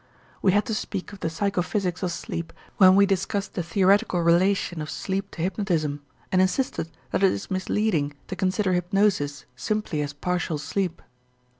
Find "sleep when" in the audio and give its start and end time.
2.11-2.95